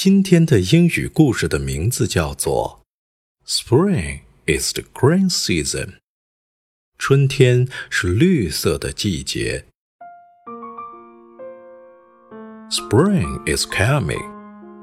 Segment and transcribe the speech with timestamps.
[0.00, 2.82] 今天的英语故事的名字叫做《
[3.50, 5.86] Spring is the green season》。
[6.98, 9.64] 春天是绿色的季节。
[12.70, 14.22] Spring is coming.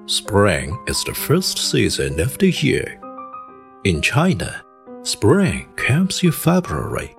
[0.07, 2.99] Spring is the first season of the year.
[3.83, 4.63] In China,
[5.03, 7.15] spring comes in February.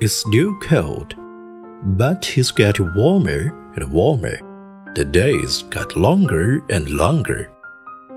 [0.00, 1.14] It's still cold,
[1.96, 4.40] but it's getting warmer and warmer.
[4.94, 7.50] The days got longer and longer.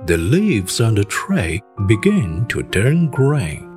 [0.07, 3.69] The leaves on the tree began to turn green.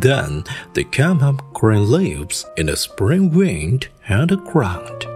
[0.00, 5.06] Then they came up green leaves in the spring wind and the ground.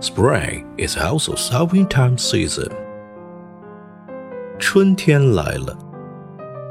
[0.00, 2.72] Spring is also summertime season.
[4.58, 5.76] 春天来了，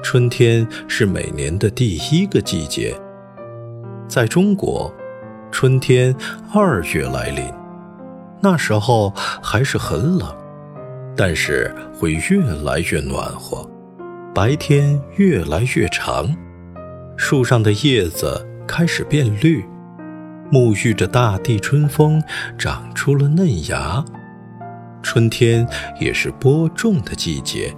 [0.04, 3.00] 春天是每年的第一个季节。
[4.08, 4.94] 在中国，
[5.52, 6.16] 春天
[6.54, 7.59] 二月来临。
[8.43, 9.11] 那时候
[9.43, 10.35] 还是很冷，
[11.17, 13.69] 但是会越来越暖和，
[14.35, 16.35] 白天越来越长，
[17.17, 19.65] 树上的叶子开始变绿，
[20.51, 22.23] 沐浴着大地春风，
[22.57, 24.05] 长出了嫩芽。
[25.03, 25.67] 春天
[25.99, 27.75] 也是播种的季节。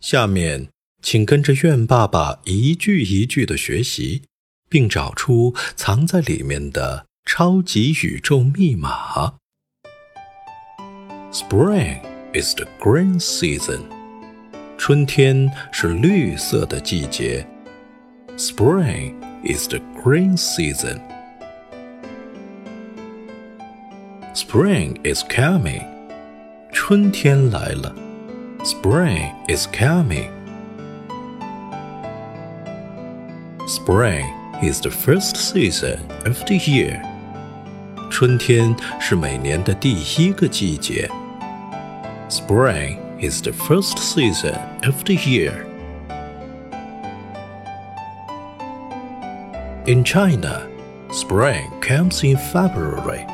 [0.00, 0.68] 下面，
[1.02, 4.22] 请跟着愿爸爸一句一句的学习。
[4.70, 9.34] 并找出藏在里面的超级宇宙密码。
[11.32, 12.00] Spring
[12.32, 13.80] is the green season。
[14.78, 17.46] 春天是绿色的季节。
[18.38, 19.14] Spring
[19.44, 21.00] is the green season。
[24.34, 25.84] Spring is coming。
[26.72, 27.94] 春天来了。
[28.64, 30.30] Spring is coming。
[33.66, 34.39] Spring。
[34.61, 37.01] is the first season of the year.
[38.09, 41.09] 春天是每年的第一个季节。
[42.29, 44.55] Spring is the first season
[44.85, 45.53] of the year.
[49.85, 50.61] In China,
[51.11, 53.27] spring comes in February.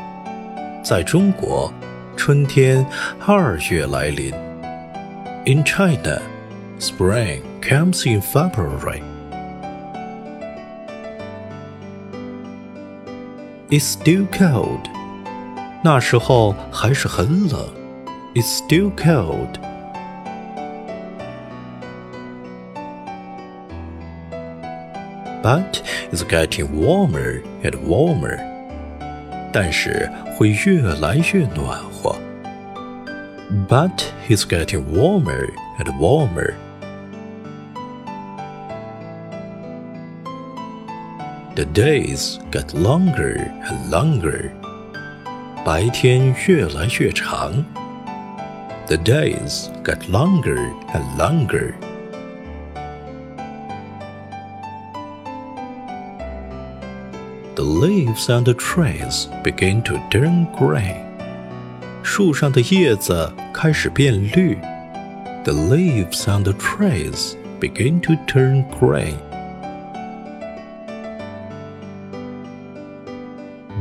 [0.83, 1.71] 在中国，
[2.17, 2.85] 春天
[3.25, 4.33] 二月来临。
[5.45, 6.21] In China,
[6.79, 9.01] spring comes in February.
[13.69, 14.89] It's still cold.
[15.83, 17.69] 那时候还是很冷。
[18.35, 19.59] It's still cold.
[25.41, 28.39] But it's getting warmer and warmer.
[29.51, 32.15] 但是会越来越暖和。
[33.67, 35.49] But it's getting warmer
[35.79, 36.53] and warmer.
[41.55, 44.51] The days get longer and longer.
[45.65, 47.63] 白天越来越长。
[48.87, 50.57] The days get longer
[50.93, 51.75] and longer.
[57.55, 61.03] The leaves on the trees begin to turn green.
[62.01, 64.57] 树上的叶子开始变绿。
[65.43, 69.17] The leaves on the trees begin to turn green.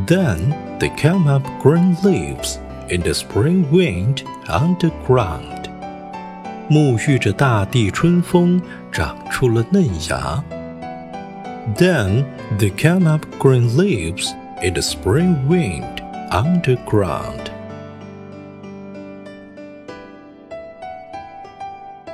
[0.06, 2.58] Then they come up green leaves
[2.88, 5.68] in the spring wind on the ground.
[6.68, 10.42] 沐浴着大地春风，长出了嫩芽。
[11.76, 12.24] Then
[12.58, 14.32] they come up green leaves
[14.62, 16.00] in the spring wind
[16.30, 17.50] on the ground.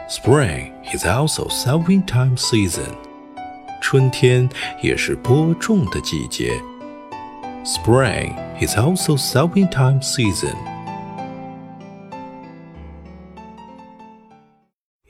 [0.08, 2.94] Spring is also sowing time season.
[3.81, 4.49] 春天
[4.82, 6.50] 也是播种的季节。
[7.64, 10.55] Spring is also sowing time season.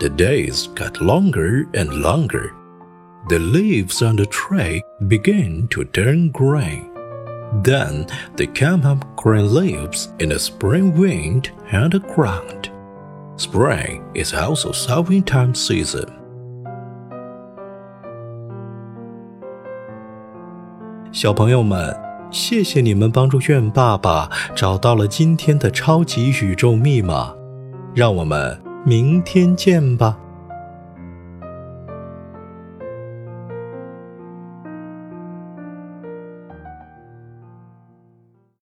[0.00, 2.54] The days got longer and longer.
[3.28, 6.82] The leaves on the tree began to turn gray.
[7.62, 12.70] Then they came up green leaves in the spring wind and the ground.
[13.36, 16.08] Spring is also sowing time season.
[21.12, 21.94] 小朋友们，
[22.30, 27.34] 谢谢你们帮助苑爸爸找到了今天的超级宇宙密码，
[27.94, 28.69] 让我们。
[28.84, 30.18] 明天见吧。